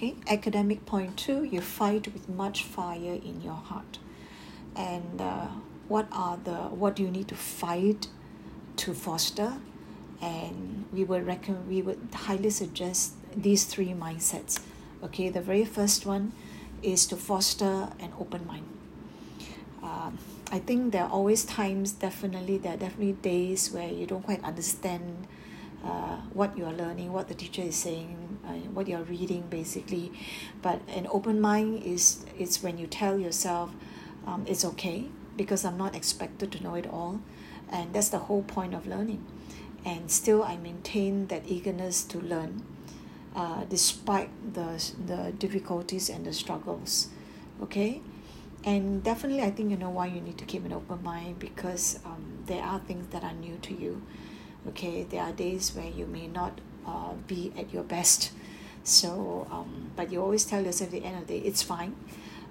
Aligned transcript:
okay 0.00 0.14
academic 0.28 0.86
point 0.86 1.14
two 1.18 1.44
you 1.44 1.60
fight 1.60 2.10
with 2.14 2.26
much 2.26 2.64
fire 2.64 3.18
in 3.22 3.42
your 3.42 3.54
heart. 3.54 3.98
And 4.74 5.20
uh, 5.20 5.48
what 5.88 6.06
are 6.10 6.38
the 6.42 6.54
what 6.54 6.96
do 6.96 7.02
you 7.02 7.10
need 7.10 7.28
to 7.28 7.34
fight 7.34 8.06
to 8.76 8.94
foster? 8.94 9.58
And 10.22 10.86
we 10.90 11.04
would 11.04 11.26
reckon 11.26 11.68
we 11.68 11.82
would 11.82 12.08
highly 12.14 12.48
suggest 12.48 13.12
these 13.36 13.64
three 13.64 13.92
mindsets. 13.92 14.60
Okay 15.04 15.28
the 15.28 15.42
very 15.42 15.66
first 15.66 16.06
one 16.06 16.32
is 16.82 17.06
to 17.08 17.16
foster 17.16 17.90
an 18.00 18.12
open 18.18 18.46
mind. 18.46 18.68
Um, 19.82 20.18
I 20.50 20.60
think 20.60 20.92
there 20.92 21.04
are 21.04 21.10
always 21.10 21.44
times 21.44 21.92
definitely 21.92 22.56
there 22.56 22.72
are 22.72 22.78
definitely 22.78 23.12
days 23.12 23.70
where 23.70 23.88
you 23.88 24.06
don't 24.06 24.22
quite 24.22 24.42
understand 24.44 25.26
uh, 25.84 26.16
what 26.32 26.56
you 26.56 26.64
are 26.64 26.72
learning 26.72 27.12
what 27.12 27.28
the 27.28 27.34
teacher 27.34 27.62
is 27.62 27.76
saying 27.76 28.38
uh, 28.46 28.52
what 28.74 28.88
you 28.88 28.96
are 28.96 29.02
reading 29.02 29.42
basically. 29.48 30.12
But 30.62 30.80
an 30.88 31.06
open 31.10 31.40
mind 31.40 31.82
is 31.82 32.24
it's 32.38 32.62
when 32.62 32.78
you 32.78 32.86
tell 32.86 33.18
yourself 33.18 33.70
um, 34.26 34.44
it's 34.46 34.64
okay 34.64 35.06
because 35.36 35.64
I'm 35.64 35.78
not 35.78 35.94
expected 35.94 36.52
to 36.52 36.62
know 36.62 36.74
it 36.74 36.86
all. 36.86 37.20
And 37.70 37.92
that's 37.92 38.08
the 38.08 38.18
whole 38.18 38.42
point 38.42 38.74
of 38.74 38.86
learning. 38.86 39.24
And 39.84 40.10
still 40.10 40.42
I 40.42 40.56
maintain 40.56 41.28
that 41.28 41.46
eagerness 41.46 42.02
to 42.04 42.18
learn 42.18 42.62
uh, 43.34 43.64
despite 43.64 44.30
the 44.54 44.82
the 45.06 45.32
difficulties 45.38 46.10
and 46.10 46.26
the 46.26 46.32
struggles 46.32 47.08
okay? 47.62 48.00
And 48.64 49.02
definitely 49.02 49.42
I 49.42 49.50
think 49.50 49.70
you 49.70 49.76
know 49.76 49.90
why 49.90 50.06
you 50.06 50.20
need 50.20 50.38
to 50.38 50.44
keep 50.44 50.64
an 50.64 50.72
open 50.72 51.02
mind 51.02 51.38
because 51.38 51.98
um, 52.04 52.42
there 52.46 52.62
are 52.62 52.78
things 52.80 53.06
that 53.08 53.24
are 53.24 53.32
new 53.32 53.56
to 53.62 53.74
you 53.74 54.02
okay 54.68 55.04
there 55.04 55.22
are 55.22 55.32
days 55.32 55.74
where 55.74 55.88
you 55.88 56.06
may 56.06 56.26
not 56.26 56.60
uh, 56.86 57.12
be 57.26 57.52
at 57.56 57.72
your 57.72 57.82
best. 57.82 58.32
So 58.82 59.46
um, 59.50 59.90
but 59.96 60.10
you 60.10 60.22
always 60.22 60.44
tell 60.44 60.64
yourself 60.64 60.94
at 60.94 61.00
the 61.00 61.04
end 61.04 61.22
of 61.22 61.26
the 61.26 61.40
day 61.40 61.46
it's 61.46 61.62
fine. 61.62 61.96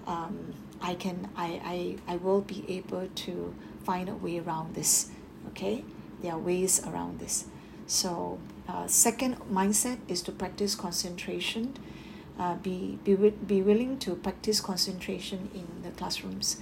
Um, 0.08 0.54
I 0.82 0.96
can 0.96 1.29
I, 1.35 1.98
I 2.07 2.13
I 2.13 2.16
will 2.18 2.41
be 2.41 2.66
able 2.68 3.07
to 3.07 3.54
find 3.84 4.10
a 4.10 4.16
way 4.16 4.40
around 4.40 4.76
this 4.76 5.10
okay? 5.49 5.84
There 6.21 6.34
are 6.34 6.38
ways 6.40 6.82
around 6.85 7.20
this. 7.20 7.46
So 7.88 8.40
uh, 8.68 8.88
second 8.88 9.38
mindset 9.51 9.98
is 10.07 10.21
to 10.23 10.32
practice 10.32 10.76
concentration. 10.76 11.76
Uh, 12.38 12.55
be 12.55 12.99
be 13.04 13.16
be 13.16 13.62
willing 13.62 13.98
to 13.99 14.16
practice 14.16 14.62
concentration 14.62 15.49
in 15.54 15.68
the 15.84 15.90
classrooms 15.91 16.57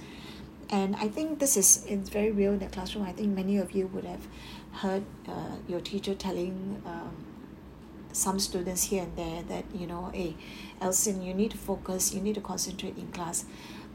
and 0.70 0.96
I 0.96 1.08
think 1.08 1.38
this 1.38 1.56
is 1.56 1.84
it's 1.86 2.08
very 2.10 2.30
real 2.30 2.52
in 2.52 2.58
the 2.58 2.66
classroom. 2.66 3.04
I 3.04 3.12
think 3.12 3.34
many 3.34 3.56
of 3.58 3.72
you 3.72 3.86
would 3.88 4.04
have 4.04 4.26
heard 4.72 5.04
uh, 5.26 5.56
your 5.66 5.80
teacher 5.80 6.14
telling 6.14 6.82
um, 6.84 7.24
some 8.12 8.38
students 8.38 8.84
here 8.84 9.02
and 9.02 9.16
there 9.16 9.42
that 9.44 9.64
you 9.74 9.86
know 9.86 10.10
hey 10.12 10.36
Elson 10.80 11.22
you 11.22 11.34
need 11.34 11.50
to 11.52 11.58
focus 11.58 12.12
you 12.12 12.20
need 12.20 12.34
to 12.34 12.40
concentrate 12.40 12.96
in 12.98 13.08
class. 13.08 13.44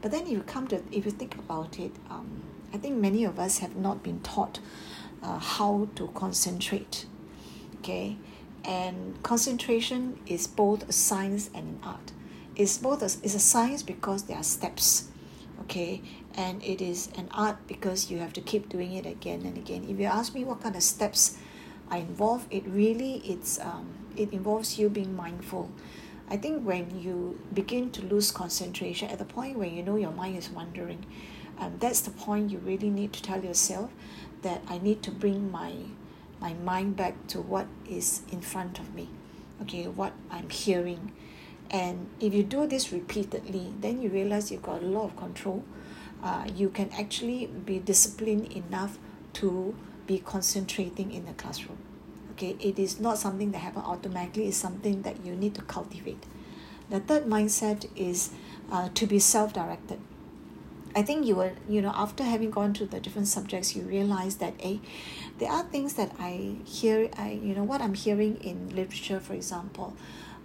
But 0.02 0.10
then 0.10 0.22
if 0.22 0.30
you 0.30 0.42
come 0.42 0.66
to 0.68 0.82
if 0.90 1.04
you 1.04 1.10
think 1.10 1.36
about 1.36 1.78
it 1.78 1.92
um, 2.10 2.42
I 2.72 2.78
think 2.78 2.96
many 2.96 3.24
of 3.24 3.38
us 3.38 3.58
have 3.58 3.76
not 3.76 4.02
been 4.02 4.20
taught 4.20 4.58
uh, 5.22 5.38
how 5.38 5.88
to 5.94 6.08
concentrate 6.08 7.06
okay? 7.78 8.16
And 8.64 9.22
concentration 9.22 10.18
is 10.26 10.46
both 10.46 10.88
a 10.88 10.92
science 10.92 11.50
and 11.54 11.66
an 11.68 11.80
art. 11.82 12.12
It's 12.56 12.78
both 12.78 13.02
a, 13.02 13.06
it's 13.22 13.34
a 13.34 13.40
science 13.40 13.82
because 13.82 14.22
there 14.24 14.38
are 14.38 14.42
steps 14.42 15.08
okay? 15.62 16.02
And 16.34 16.62
it 16.62 16.80
is 16.80 17.08
an 17.16 17.28
art 17.32 17.58
because 17.66 18.10
you 18.10 18.18
have 18.18 18.32
to 18.34 18.40
keep 18.40 18.68
doing 18.68 18.92
it 18.94 19.06
again 19.06 19.42
and 19.44 19.56
again. 19.56 19.86
If 19.88 19.98
you 19.98 20.06
ask 20.06 20.34
me 20.34 20.44
what 20.44 20.60
kind 20.62 20.76
of 20.76 20.82
steps 20.82 21.38
are 21.90 21.98
involved 21.98 22.46
it 22.52 22.64
really 22.66 23.16
it's 23.24 23.60
um, 23.60 23.86
it 24.16 24.32
involves 24.32 24.78
you 24.78 24.88
being 24.88 25.14
mindful. 25.14 25.70
I 26.30 26.36
think 26.38 26.64
when 26.64 27.00
you 27.00 27.38
begin 27.52 27.90
to 27.90 28.02
lose 28.02 28.30
concentration 28.30 29.10
at 29.10 29.18
the 29.18 29.24
point 29.26 29.58
where 29.58 29.68
you 29.68 29.82
know 29.82 29.96
your 29.96 30.10
mind 30.10 30.38
is 30.38 30.48
wandering 30.48 31.04
um, 31.58 31.74
that's 31.78 32.00
the 32.00 32.10
point 32.10 32.50
you 32.50 32.58
really 32.58 32.90
need 32.90 33.12
to 33.12 33.22
tell 33.22 33.44
yourself 33.44 33.90
that 34.42 34.62
I 34.68 34.78
need 34.78 35.02
to 35.02 35.10
bring 35.10 35.50
my 35.50 35.72
my 36.40 36.54
mind 36.54 36.96
back 36.96 37.26
to 37.28 37.40
what 37.40 37.66
is 37.88 38.22
in 38.32 38.40
front 38.40 38.78
of 38.78 38.94
me 38.94 39.08
okay? 39.62 39.86
What 39.86 40.12
I'm 40.30 40.48
hearing 40.50 41.12
and 41.70 42.06
if 42.20 42.34
you 42.34 42.42
do 42.42 42.66
this 42.66 42.92
repeatedly 42.92 43.72
then 43.80 44.00
you 44.00 44.08
realize 44.08 44.50
you've 44.50 44.62
got 44.62 44.82
a 44.82 44.86
lot 44.86 45.04
of 45.04 45.16
control. 45.16 45.64
Uh, 46.22 46.46
you 46.56 46.70
can 46.70 46.88
actually 46.98 47.46
be 47.46 47.78
disciplined 47.78 48.50
enough 48.52 48.98
to 49.34 49.74
be 50.06 50.18
concentrating 50.18 51.12
in 51.12 51.26
the 51.26 51.32
classroom. 51.32 51.78
Okay 52.32 52.56
it 52.60 52.78
is 52.78 53.00
not 53.00 53.18
something 53.18 53.52
that 53.52 53.58
happen 53.58 53.82
automatically 53.82 54.48
it's 54.48 54.56
something 54.56 55.02
that 55.02 55.24
you 55.24 55.34
need 55.34 55.54
to 55.54 55.62
cultivate. 55.62 56.22
The 56.90 57.00
third 57.00 57.24
mindset 57.24 57.88
is 57.96 58.30
uh, 58.70 58.88
to 58.94 59.06
be 59.06 59.18
self-directed. 59.18 60.00
I 60.96 61.02
think 61.02 61.26
you 61.26 61.34
will 61.34 61.52
you 61.68 61.82
know 61.82 61.92
after 61.94 62.22
having 62.22 62.50
gone 62.50 62.72
through 62.74 62.86
the 62.86 63.00
different 63.00 63.26
subjects 63.26 63.74
you 63.74 63.82
realize 63.82 64.36
that 64.36 64.54
a 64.60 64.80
there 65.38 65.50
are 65.50 65.64
things 65.64 65.94
that 65.94 66.12
I 66.18 66.56
hear 66.64 67.10
I 67.16 67.32
you 67.42 67.54
know 67.54 67.64
what 67.64 67.80
I'm 67.80 67.94
hearing 67.94 68.36
in 68.36 68.74
literature 68.74 69.18
for 69.18 69.34
example 69.34 69.96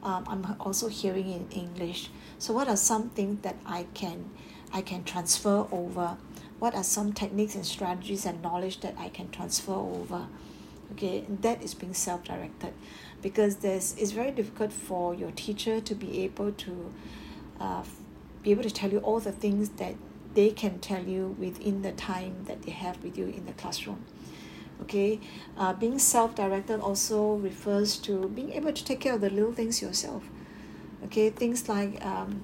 um, 0.04 0.26
I'm 0.28 0.56
also 0.60 0.88
hearing 0.88 1.30
in 1.32 1.48
English. 1.52 2.10
So 2.38 2.54
what 2.54 2.68
are 2.68 2.78
some 2.78 3.10
things 3.10 3.42
that 3.42 3.58
I 3.66 3.86
can 3.94 4.30
I 4.72 4.82
can 4.82 5.04
transfer 5.04 5.68
over? 5.72 6.18
What 6.60 6.76
are 6.76 6.84
some 6.84 7.14
techniques 7.14 7.56
and 7.56 7.66
strategies 7.66 8.26
and 8.26 8.42
knowledge 8.42 8.82
that 8.82 8.96
I 8.98 9.10
can 9.10 9.30
transfer 9.32 9.74
over? 9.74 10.28
Okay 10.94 11.26
that 11.42 11.64
is 11.64 11.74
being 11.74 11.94
self-directed 11.94 12.74
because 13.22 13.58
there's 13.58 13.96
it's 13.98 14.12
very 14.12 14.32
difficult 14.32 14.74
for 14.74 15.14
your 15.14 15.32
teacher 15.32 15.80
to 15.82 15.96
be 15.96 16.24
able 16.24 16.52
to 16.54 16.94
uh, 17.60 17.84
be 18.42 18.52
able 18.52 18.64
to 18.64 18.72
tell 18.72 18.92
you 18.92 19.00
all 19.00 19.20
the 19.20 19.32
things 19.32 19.70
that 19.70 19.96
they 20.34 20.50
can 20.50 20.80
tell 20.80 21.04
you 21.04 21.36
within 21.40 21.82
the 21.82 21.92
time 21.92 22.46
that 22.46 22.62
they 22.64 22.72
have 22.72 23.04
with 23.04 23.18
you 23.18 23.26
in 23.26 23.46
the 23.46 23.54
classroom 23.54 24.04
okay? 24.82 25.20
Uh, 25.58 25.74
being 25.74 26.00
self-directed 26.00 26.80
also 26.80 27.36
refers 27.36 27.98
to 27.98 28.30
being 28.30 28.52
able 28.54 28.74
to 28.74 28.84
take 28.84 29.00
care 29.00 29.16
of 29.16 29.22
the 29.22 29.30
little 29.30 29.54
things 29.54 29.82
yourself 29.82 30.24
okay? 31.06 31.30
Things 31.30 31.70
like 31.70 32.04
um, 32.06 32.44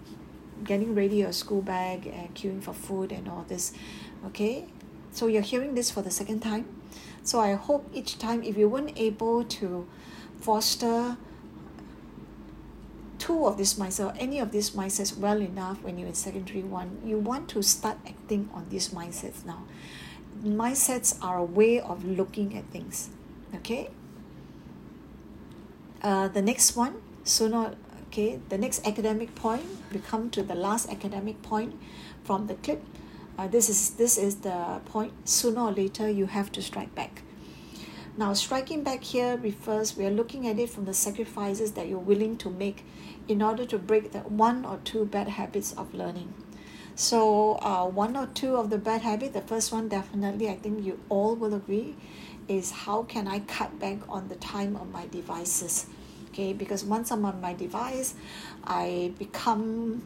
getting 0.63 0.95
ready 0.95 1.17
your 1.17 1.33
school 1.33 1.61
bag 1.61 2.07
and 2.07 2.33
queuing 2.35 2.61
for 2.61 2.73
food 2.73 3.11
and 3.11 3.27
all 3.27 3.45
this 3.47 3.73
okay? 4.27 4.65
So 5.11 5.27
you're 5.27 5.41
hearing 5.41 5.75
this 5.75 5.91
for 5.91 6.01
the 6.01 6.11
second 6.11 6.41
time. 6.41 6.65
So 7.23 7.39
I 7.39 7.53
hope 7.53 7.89
each 7.93 8.19
time 8.19 8.43
if 8.43 8.57
you 8.57 8.67
weren't 8.67 8.97
able 8.97 9.43
to 9.43 9.87
foster 10.39 11.17
two 13.17 13.45
of 13.47 13.57
this 13.57 13.75
mindset 13.75 14.13
or 14.13 14.17
any 14.19 14.39
of 14.39 14.51
these 14.51 14.71
mindsets 14.71 15.17
well 15.17 15.41
enough 15.41 15.81
when 15.81 15.97
you're 15.97 16.09
in 16.09 16.13
secondary 16.13 16.61
one 16.61 17.01
you 17.03 17.17
want 17.17 17.49
to 17.49 17.63
start 17.63 17.97
acting 18.05 18.49
on 18.53 18.67
these 18.69 18.89
mindsets 18.89 19.45
now 19.45 19.63
mindsets 20.43 21.17
are 21.21 21.37
a 21.37 21.43
way 21.43 21.79
of 21.79 22.03
looking 22.05 22.57
at 22.57 22.65
things 22.65 23.09
okay? 23.53 23.89
Uh, 26.01 26.27
the 26.27 26.41
next 26.41 26.75
one 26.75 27.01
sooner 27.23 27.75
okay 28.07 28.39
the 28.49 28.57
next 28.57 28.85
academic 28.85 29.33
point 29.35 29.63
we 29.91 29.99
come 29.99 30.29
to 30.29 30.43
the 30.43 30.55
last 30.55 30.89
academic 30.89 31.41
point 31.41 31.73
from 32.23 32.47
the 32.47 32.55
clip. 32.55 32.83
Uh, 33.37 33.47
this 33.47 33.69
is 33.69 33.91
this 33.91 34.17
is 34.17 34.37
the 34.37 34.79
point 34.85 35.11
sooner 35.27 35.61
or 35.61 35.71
later 35.71 36.09
you 36.09 36.25
have 36.27 36.51
to 36.51 36.61
strike 36.61 36.93
back. 36.95 37.23
Now 38.17 38.33
striking 38.33 38.83
back 38.83 39.03
here 39.03 39.37
refers 39.37 39.97
we 39.97 40.05
are 40.05 40.11
looking 40.11 40.47
at 40.47 40.59
it 40.59 40.69
from 40.69 40.85
the 40.85 40.93
sacrifices 40.93 41.73
that 41.73 41.87
you're 41.87 41.99
willing 41.99 42.37
to 42.37 42.49
make 42.49 42.85
in 43.27 43.41
order 43.41 43.65
to 43.65 43.77
break 43.77 44.11
the 44.11 44.19
one 44.19 44.63
or 44.63 44.79
two 44.83 45.05
bad 45.05 45.27
habits 45.27 45.73
of 45.73 45.93
learning 45.93 46.33
so 46.95 47.57
uh, 47.61 47.85
one 47.85 48.15
or 48.15 48.27
two 48.27 48.55
of 48.55 48.69
the 48.69 48.77
bad 48.77 49.01
habit 49.01 49.33
the 49.33 49.41
first 49.41 49.71
one 49.71 49.89
definitely 49.89 50.49
i 50.49 50.55
think 50.55 50.83
you 50.83 50.99
all 51.09 51.35
will 51.35 51.53
agree 51.53 51.95
is 52.47 52.71
how 52.71 53.03
can 53.03 53.27
i 53.27 53.39
cut 53.39 53.77
back 53.79 53.97
on 54.07 54.27
the 54.27 54.35
time 54.35 54.75
on 54.75 54.91
my 54.91 55.07
devices? 55.07 55.87
Okay 56.29 56.53
because 56.53 56.83
once 56.83 57.11
i'm 57.11 57.25
on 57.25 57.41
my 57.41 57.53
device 57.53 58.15
i 58.65 59.11
become 59.17 60.03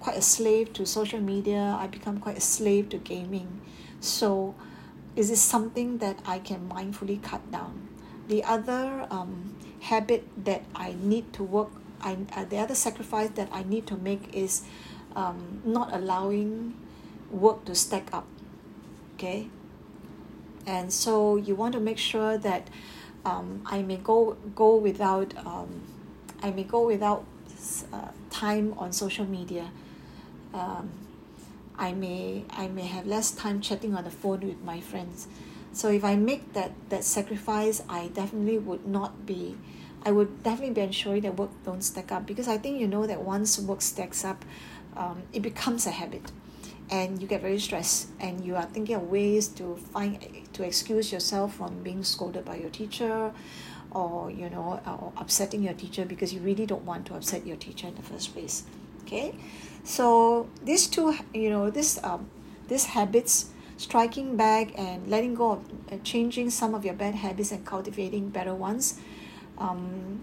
quite 0.00 0.16
a 0.16 0.22
slave 0.22 0.72
to 0.72 0.86
social 0.86 1.20
media 1.20 1.76
i 1.78 1.86
become 1.86 2.18
quite 2.18 2.38
a 2.38 2.40
slave 2.40 2.88
to 2.88 2.98
gaming. 2.98 3.60
So 4.00 4.54
is 5.14 5.28
this 5.28 5.40
something 5.40 5.98
that 5.98 6.18
i 6.26 6.38
can 6.38 6.68
mindfully 6.68 7.22
cut 7.22 7.50
down? 7.52 7.88
The 8.28 8.42
other 8.44 9.06
um, 9.10 9.56
habit 9.80 10.26
that 10.44 10.64
i 10.74 10.96
need 11.00 11.32
to 11.34 11.44
work 11.44 11.70
I, 12.04 12.16
uh, 12.34 12.44
the 12.44 12.58
other 12.58 12.74
sacrifice 12.74 13.30
that 13.36 13.48
I 13.52 13.62
need 13.62 13.86
to 13.86 13.96
make 13.96 14.34
is 14.34 14.62
um, 15.16 15.62
not 15.64 15.92
allowing 15.94 16.74
work 17.30 17.64
to 17.64 17.74
stack 17.74 18.12
up 18.12 18.26
okay? 19.22 19.48
And 20.66 20.92
so 20.92 21.36
you 21.36 21.54
want 21.54 21.74
to 21.74 21.80
make 21.80 21.98
sure 21.98 22.38
that 22.38 22.68
um, 23.24 23.62
I 23.66 23.82
may 23.82 23.96
go 23.96 24.36
go 24.54 24.76
without 24.76 25.34
um, 25.46 25.82
I 26.42 26.50
may 26.50 26.64
go 26.64 26.86
without 26.86 27.24
uh, 27.92 28.08
time 28.30 28.74
on 28.78 28.92
social 28.92 29.24
media. 29.24 29.70
Um, 30.54 30.90
I 31.78 31.92
may 31.92 32.44
I 32.50 32.68
may 32.68 32.86
have 32.86 33.06
less 33.06 33.30
time 33.30 33.60
chatting 33.60 33.94
on 33.94 34.04
the 34.04 34.10
phone 34.10 34.40
with 34.40 34.62
my 34.62 34.80
friends. 34.80 35.28
So 35.72 35.88
if 35.88 36.04
I 36.04 36.16
make 36.16 36.52
that 36.52 36.72
that 36.90 37.04
sacrifice 37.04 37.82
I 37.88 38.08
definitely 38.08 38.58
would 38.58 38.86
not 38.86 39.24
be 39.26 39.56
I 40.04 40.10
would 40.10 40.42
definitely 40.42 40.74
be 40.74 40.80
ensuring 40.80 41.22
that 41.22 41.36
work 41.36 41.50
don't 41.64 41.82
stack 41.82 42.10
up 42.10 42.26
because 42.26 42.48
I 42.48 42.58
think 42.58 42.80
you 42.80 42.88
know 42.88 43.06
that 43.06 43.22
once 43.22 43.58
work 43.58 43.80
stacks 43.80 44.24
up, 44.24 44.44
um, 44.96 45.22
it 45.32 45.40
becomes 45.42 45.86
a 45.86 45.90
habit, 45.90 46.32
and 46.90 47.20
you 47.20 47.28
get 47.28 47.40
very 47.40 47.58
stressed, 47.58 48.08
and 48.20 48.44
you 48.44 48.56
are 48.56 48.64
thinking 48.64 48.96
of 48.96 49.02
ways 49.10 49.48
to 49.48 49.76
find 49.92 50.18
to 50.52 50.62
excuse 50.62 51.12
yourself 51.12 51.54
from 51.56 51.82
being 51.82 52.04
scolded 52.04 52.44
by 52.44 52.56
your 52.56 52.70
teacher, 52.70 53.32
or 53.90 54.30
you 54.30 54.50
know, 54.50 54.80
or 54.86 55.12
upsetting 55.16 55.62
your 55.62 55.74
teacher 55.74 56.04
because 56.04 56.32
you 56.32 56.40
really 56.40 56.66
don't 56.66 56.84
want 56.84 57.06
to 57.06 57.14
upset 57.14 57.46
your 57.46 57.56
teacher 57.56 57.86
in 57.86 57.94
the 57.94 58.02
first 58.02 58.32
place. 58.32 58.64
Okay, 59.02 59.34
so 59.84 60.48
these 60.64 60.86
two, 60.86 61.14
you 61.34 61.50
know, 61.50 61.70
this 61.70 61.98
um, 62.04 62.28
these 62.68 62.86
habits 62.86 63.50
striking 63.76 64.36
back 64.36 64.78
and 64.78 65.08
letting 65.08 65.34
go 65.34 65.52
of 65.52 65.64
uh, 65.90 65.96
changing 66.04 66.50
some 66.50 66.74
of 66.74 66.84
your 66.84 66.94
bad 66.94 67.14
habits 67.14 67.50
and 67.50 67.66
cultivating 67.66 68.28
better 68.28 68.54
ones 68.54 69.00
um, 69.58 70.22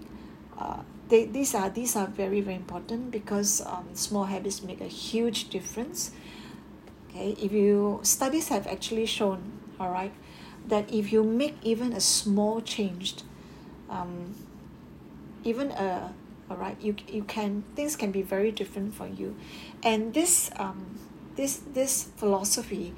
uh, 0.60 0.82
they, 1.08 1.26
these 1.26 1.56
are 1.56 1.70
these 1.70 1.96
are 1.96 2.08
very 2.08 2.42
very 2.42 2.56
important 2.56 3.12
because 3.12 3.62
um, 3.66 3.88
small 3.94 4.26
habits 4.26 4.62
make 4.62 4.82
a 4.82 4.88
huge 4.88 5.50
difference. 5.50 6.12
Okay 7.10 7.36
if 7.42 7.52
you 7.52 8.00
studies 8.04 8.50
have 8.50 8.68
actually 8.68 9.06
shown 9.06 9.52
all 9.80 9.90
right 9.90 10.14
that 10.68 10.92
if 10.94 11.12
you 11.12 11.24
make 11.24 11.58
even 11.64 11.94
a 11.94 12.02
small 12.02 12.62
change 12.62 13.16
um, 13.90 14.36
even 15.44 15.72
a 15.72 16.14
all 16.50 16.58
right 16.58 16.78
you 16.82 16.96
you 17.08 17.24
can 17.24 17.64
things 17.76 17.96
can 17.96 18.12
be 18.12 18.22
very 18.22 18.52
different 18.52 18.94
for 18.94 19.08
you. 19.08 19.36
And 19.82 20.14
this 20.14 20.52
um 20.58 21.00
this 21.36 21.62
this 21.74 22.10
philosophy 22.18 22.94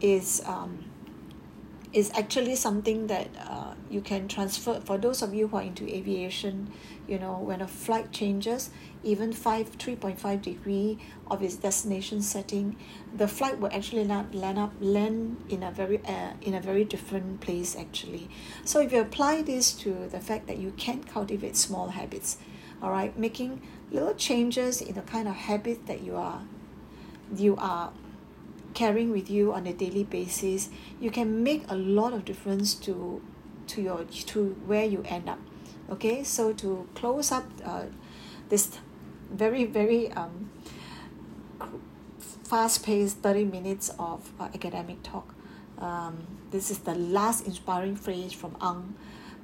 is 0.00 0.42
um, 0.44 0.84
is 1.92 2.10
actually 2.14 2.56
something 2.56 3.06
that 3.06 3.28
uh, 3.38 3.74
you 3.90 4.00
can 4.00 4.28
transfer 4.28 4.80
for 4.80 4.98
those 4.98 5.22
of 5.22 5.32
you 5.32 5.48
who 5.48 5.56
are 5.56 5.62
into 5.62 5.86
aviation 5.86 6.72
you 7.06 7.18
know 7.18 7.38
when 7.38 7.60
a 7.60 7.68
flight 7.68 8.10
changes 8.12 8.70
even 9.02 9.32
5 9.32 9.78
3.5 9.78 10.42
degree 10.42 10.98
of 11.30 11.42
its 11.42 11.56
destination 11.56 12.20
setting 12.20 12.76
the 13.14 13.28
flight 13.28 13.58
will 13.60 13.72
actually 13.72 14.04
not 14.04 14.34
land 14.34 14.58
up 14.58 14.72
land 14.80 15.36
in 15.48 15.62
a 15.62 15.70
very 15.70 16.04
uh, 16.04 16.32
in 16.42 16.54
a 16.54 16.60
very 16.60 16.84
different 16.84 17.40
place 17.40 17.76
actually. 17.76 18.28
So 18.64 18.80
if 18.80 18.92
you 18.92 19.00
apply 19.00 19.42
this 19.42 19.72
to 19.84 20.08
the 20.08 20.20
fact 20.20 20.46
that 20.48 20.58
you 20.58 20.72
can 20.76 21.04
cultivate 21.04 21.56
small 21.56 21.88
habits 21.88 22.38
all 22.82 22.90
right 22.90 23.16
making 23.18 23.62
little 23.90 24.14
changes 24.14 24.82
in 24.82 24.94
the 24.94 25.02
kind 25.02 25.28
of 25.28 25.34
habit 25.34 25.86
that 25.86 26.02
you 26.02 26.16
are 26.16 26.42
you 27.34 27.56
are 27.56 27.92
carrying 28.76 29.10
with 29.10 29.30
you 29.30 29.52
on 29.52 29.66
a 29.66 29.72
daily 29.72 30.04
basis 30.04 30.68
you 31.00 31.10
can 31.10 31.42
make 31.42 31.64
a 31.68 31.74
lot 31.74 32.12
of 32.12 32.24
difference 32.24 32.74
to 32.74 33.22
to 33.66 33.80
your 33.82 34.04
to 34.04 34.54
where 34.66 34.84
you 34.84 35.02
end 35.06 35.28
up. 35.28 35.38
Okay 35.90 36.22
so 36.22 36.52
to 36.52 36.86
close 36.94 37.32
up 37.32 37.46
uh, 37.64 37.84
this 38.50 38.78
very 39.32 39.64
very 39.64 40.12
um, 40.12 40.50
fast 42.44 42.84
paced 42.84 43.18
30 43.18 43.44
minutes 43.44 43.90
of 43.98 44.30
uh, 44.38 44.48
academic 44.54 45.02
talk 45.02 45.34
um, 45.78 46.26
this 46.50 46.70
is 46.70 46.78
the 46.80 46.94
last 46.94 47.46
inspiring 47.46 47.96
phrase 47.96 48.32
from 48.32 48.56
Ang 48.60 48.94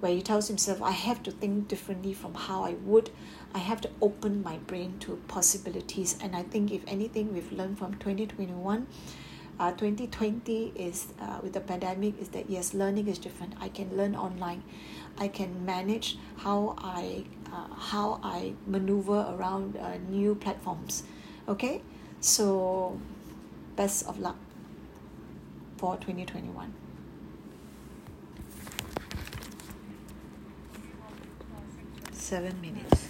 where 0.03 0.13
he 0.13 0.21
tells 0.21 0.49
himself 0.49 0.83
I 0.83 0.91
have 0.91 1.23
to 1.23 1.31
think 1.31 1.69
differently 1.69 2.13
from 2.13 2.35
how 2.35 2.65
I 2.65 2.73
would. 2.73 3.11
I 3.55 3.59
have 3.59 3.81
to 3.83 3.91
open 4.01 4.43
my 4.43 4.57
brain 4.57 4.97
to 5.01 5.15
possibilities. 5.29 6.19
And 6.21 6.35
I 6.35 6.43
think 6.43 6.73
if 6.73 6.83
anything 6.89 7.33
we've 7.33 7.53
learned 7.53 7.79
from 7.79 7.93
2021 7.95 8.89
uh, 9.61 9.71
2020 9.71 10.73
is 10.75 11.13
uh, 11.21 11.39
with 11.41 11.53
the 11.53 11.61
pandemic 11.61 12.21
is 12.21 12.29
that 12.31 12.51
yes 12.51 12.75
learning 12.75 13.07
is 13.07 13.17
different. 13.17 13.55
I 13.61 13.69
can 13.69 13.97
learn 13.97 14.17
online. 14.17 14.65
I 15.19 15.29
can 15.29 15.65
manage 15.65 16.19
how 16.39 16.75
I 16.79 17.25
uh, 17.47 17.73
how 17.75 18.19
I 18.25 18.55
maneuver 18.67 19.27
around 19.31 19.77
uh, 19.77 19.99
new 20.09 20.35
platforms. 20.35 21.05
Okay? 21.47 21.83
So 22.21 22.99
best 23.77 24.07
of 24.09 24.19
luck 24.19 24.37
for 25.77 25.95
2021 25.97 26.82
seven 32.33 32.59
minutes 32.63 33.09